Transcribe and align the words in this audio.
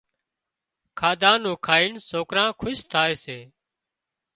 کاڌا 0.99 1.33
نُون 1.41 1.55
کائين 1.65 1.93
سوڪران 2.09 2.49
خوش 2.59 2.77
ٿائي 2.91 3.13
سي 3.23 3.39